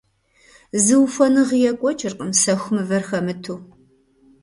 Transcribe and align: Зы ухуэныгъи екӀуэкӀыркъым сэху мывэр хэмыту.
Зы 0.83 0.95
ухуэныгъи 1.03 1.59
екӀуэкӀыркъым 1.71 2.31
сэху 2.41 2.69
мывэр 2.75 3.03
хэмыту. 3.07 3.57